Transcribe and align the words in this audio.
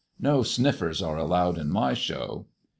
No 0.19 0.41
sniffers 0.41 1.03
are 1.03 1.15
allowed 1.15 1.59
in 1.59 1.69
my 1.69 1.93
show." 1.93 2.47